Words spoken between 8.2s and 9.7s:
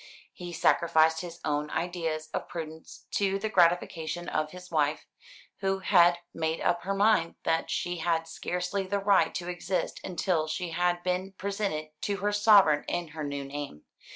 scarcely the right to